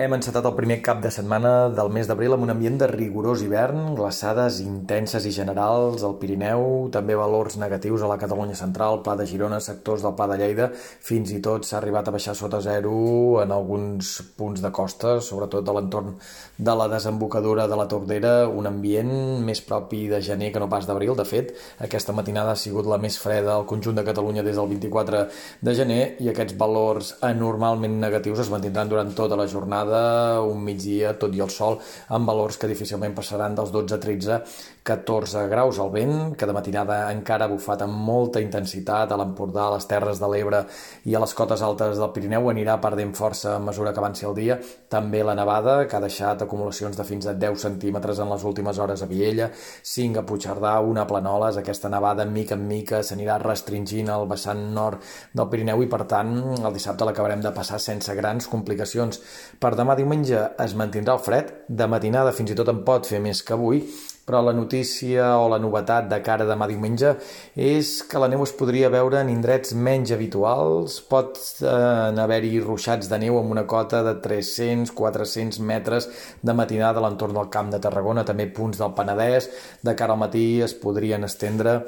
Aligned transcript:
Hem 0.00 0.14
encetat 0.16 0.46
el 0.48 0.54
primer 0.56 0.78
cap 0.80 1.02
de 1.04 1.10
setmana 1.12 1.50
del 1.76 1.90
mes 1.92 2.06
d'abril 2.08 2.32
amb 2.32 2.46
un 2.46 2.50
ambient 2.54 2.78
de 2.80 2.86
rigorós 2.88 3.42
hivern, 3.44 3.90
glaçades 3.98 4.62
intenses 4.64 5.26
i 5.28 5.32
generals 5.36 6.06
al 6.08 6.14
Pirineu, 6.22 6.62
també 6.94 7.12
valors 7.18 7.58
negatius 7.60 8.00
a 8.00 8.08
la 8.08 8.16
Catalunya 8.22 8.56
central, 8.56 9.02
Pla 9.04 9.12
de 9.20 9.26
Girona, 9.28 9.58
sectors 9.60 10.00
del 10.00 10.14
Pla 10.16 10.24
de 10.30 10.38
Lleida, 10.40 10.70
fins 11.04 11.34
i 11.36 11.42
tot 11.44 11.68
s'ha 11.68 11.76
arribat 11.82 12.08
a 12.08 12.14
baixar 12.14 12.32
sota 12.38 12.62
zero 12.64 12.94
en 13.42 13.52
alguns 13.52 14.14
punts 14.38 14.62
de 14.64 14.70
costa, 14.78 15.18
sobretot 15.20 15.68
a 15.68 15.74
l'entorn 15.76 16.16
de 16.56 16.78
la 16.80 16.88
desembocadura 16.88 17.68
de 17.68 17.80
la 17.82 17.86
Tordera, 17.92 18.32
un 18.48 18.72
ambient 18.72 19.12
més 19.44 19.60
propi 19.60 20.06
de 20.08 20.22
gener 20.24 20.48
que 20.54 20.64
no 20.64 20.70
pas 20.72 20.88
d'abril. 20.88 21.12
De 21.20 21.28
fet, 21.28 21.52
aquesta 21.90 22.16
matinada 22.16 22.56
ha 22.56 22.62
sigut 22.62 22.88
la 22.88 22.96
més 23.04 23.20
freda 23.20 23.52
al 23.58 23.68
conjunt 23.68 24.00
de 24.00 24.08
Catalunya 24.08 24.48
des 24.48 24.56
del 24.56 24.72
24 24.72 25.22
de 25.60 25.76
gener 25.76 26.00
i 26.24 26.32
aquests 26.32 26.56
valors 26.56 27.18
anormalment 27.20 28.00
negatius 28.00 28.46
es 28.46 28.54
mantindran 28.56 28.88
durant 28.88 29.12
tota 29.12 29.36
la 29.36 29.50
jornada 29.50 29.89
jornada, 29.90 30.42
un 30.42 30.62
migdia, 30.62 31.14
tot 31.18 31.34
i 31.34 31.40
el 31.40 31.50
sol, 31.50 31.78
amb 32.08 32.28
valors 32.28 32.58
que 32.58 32.68
difícilment 32.70 33.14
passaran 33.14 33.54
dels 33.54 33.72
12 33.72 33.94
a 33.94 34.00
13, 34.00 34.38
14 34.82 35.46
graus 35.50 35.78
al 35.78 35.90
vent, 35.90 36.34
que 36.36 36.46
de 36.46 36.52
matinada 36.52 37.10
encara 37.12 37.44
ha 37.44 37.50
bufat 37.50 37.82
amb 37.84 37.94
molta 38.06 38.40
intensitat 38.40 39.12
a 39.12 39.18
l'Empordà, 39.18 39.66
a 39.66 39.74
les 39.76 39.86
Terres 39.86 40.20
de 40.20 40.28
l'Ebre 40.30 40.64
i 41.04 41.14
a 41.14 41.20
les 41.20 41.34
cotes 41.34 41.62
altes 41.62 41.98
del 41.98 42.12
Pirineu, 42.14 42.48
anirà 42.50 42.78
perdent 42.80 43.12
força 43.14 43.56
a 43.56 43.60
mesura 43.62 43.92
que 43.92 44.00
avanci 44.00 44.26
el 44.26 44.34
dia. 44.34 44.58
També 44.88 45.22
la 45.22 45.34
nevada, 45.34 45.84
que 45.86 45.96
ha 45.96 46.02
deixat 46.02 46.42
acumulacions 46.42 46.96
de 46.96 47.04
fins 47.04 47.26
a 47.26 47.34
10 47.34 47.60
centímetres 47.60 48.18
en 48.18 48.30
les 48.30 48.44
últimes 48.44 48.78
hores 48.78 49.02
a 49.02 49.10
Viella, 49.10 49.50
5 49.82 50.22
a 50.22 50.26
Puigcerdà, 50.26 50.78
una 50.80 51.04
a 51.04 51.10
Planoles, 51.10 51.58
aquesta 51.60 51.90
nevada 51.92 52.24
mica 52.24 52.56
en 52.56 52.66
mica 52.68 53.02
s'anirà 53.02 53.38
restringint 53.42 54.10
al 54.10 54.26
vessant 54.30 54.70
nord 54.74 55.04
del 55.34 55.48
Pirineu 55.50 55.82
i 55.84 55.90
per 55.90 56.04
tant 56.08 56.32
el 56.56 56.72
dissabte 56.74 57.04
l'acabarem 57.06 57.42
de 57.44 57.52
passar 57.54 57.80
sense 57.82 58.14
grans 58.16 58.48
complicacions. 58.50 59.20
Per 59.60 59.69
demà 59.78 59.96
diumenge 59.98 60.38
es 60.62 60.76
mantindrà 60.78 61.16
el 61.18 61.24
fred, 61.24 61.52
de 61.68 61.86
matinada 61.90 62.32
fins 62.36 62.52
i 62.52 62.56
tot 62.58 62.70
en 62.72 62.80
pot 62.86 63.08
fer 63.08 63.20
més 63.22 63.42
que 63.44 63.56
avui, 63.56 63.82
però 64.30 64.40
la 64.46 64.52
notícia 64.54 65.32
o 65.42 65.48
la 65.50 65.58
novetat 65.58 66.06
de 66.10 66.20
cara 66.22 66.46
demà 66.46 66.68
diumenge 66.70 67.16
és 67.58 67.90
que 68.06 68.20
la 68.22 68.28
neu 68.30 68.44
es 68.44 68.52
podria 68.54 68.90
veure 68.92 69.18
en 69.20 69.32
indrets 69.32 69.74
menys 69.74 70.12
habituals, 70.14 71.00
pot 71.10 71.40
eh, 71.64 72.20
haver-hi 72.24 72.60
ruixats 72.62 73.10
de 73.10 73.18
neu 73.24 73.40
amb 73.40 73.50
una 73.56 73.66
cota 73.66 74.04
de 74.06 74.14
300-400 74.22 75.58
metres 75.72 76.08
de 76.46 76.54
matinada 76.54 77.02
a 77.02 77.06
l'entorn 77.08 77.34
del 77.34 77.50
Camp 77.50 77.74
de 77.74 77.82
Tarragona, 77.82 78.24
també 78.28 78.46
punts 78.54 78.78
del 78.78 78.94
Penedès, 78.94 79.50
de 79.82 79.96
cara 79.98 80.14
al 80.14 80.22
matí 80.22 80.46
es 80.62 80.78
podrien 80.78 81.26
estendre 81.26 81.80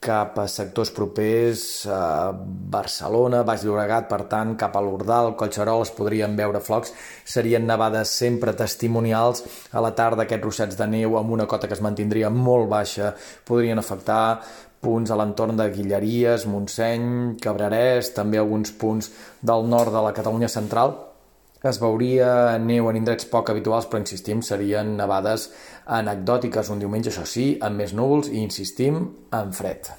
cap 0.00 0.36
a 0.38 0.46
sectors 0.46 0.92
propers 0.94 1.62
a 1.90 2.30
Barcelona, 2.32 3.42
Baix 3.46 3.64
Llobregat, 3.66 4.06
per 4.10 4.22
tant, 4.30 4.54
cap 4.58 4.76
a 4.78 4.82
l'Ordal, 4.84 5.32
Collserol, 5.38 5.82
es 5.82 5.90
podrien 5.94 6.36
veure 6.38 6.62
flocs. 6.62 6.94
Serien 7.26 7.66
nevades 7.66 8.12
sempre 8.22 8.54
testimonials. 8.54 9.42
A 9.74 9.82
la 9.82 9.92
tarda 9.98 10.24
aquests 10.24 10.46
ruixats 10.46 10.78
de 10.78 10.86
neu 10.86 11.18
amb 11.18 11.34
una 11.34 11.48
cota 11.50 11.66
que 11.66 11.74
es 11.74 11.82
mantindria 11.84 12.30
molt 12.30 12.70
baixa 12.70 13.12
podrien 13.48 13.82
afectar 13.82 14.38
punts 14.78 15.10
a 15.10 15.18
l'entorn 15.18 15.58
de 15.58 15.66
Guilleries, 15.74 16.46
Montseny, 16.46 17.36
Cabrerès, 17.42 18.12
també 18.14 18.38
alguns 18.38 18.70
punts 18.78 19.10
del 19.42 19.66
nord 19.66 19.90
de 19.90 20.04
la 20.04 20.14
Catalunya 20.14 20.50
central, 20.52 20.94
es 21.66 21.80
veuria 21.82 22.58
neu 22.62 22.90
en 22.90 22.98
indrets 23.00 23.26
poc 23.30 23.50
habituals, 23.50 23.88
però 23.90 24.02
insistim, 24.02 24.42
serien 24.42 24.96
nevades 24.98 25.48
anecdòtiques 26.00 26.70
un 26.70 26.82
diumenge, 26.82 27.10
això 27.10 27.26
sí, 27.26 27.48
amb 27.60 27.82
més 27.82 27.96
núvols 27.96 28.30
i 28.30 28.42
insistim, 28.44 29.02
en 29.34 29.56
fred. 29.56 29.90